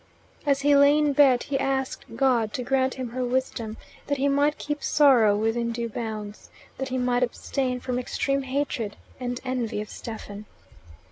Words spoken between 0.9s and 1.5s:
in bed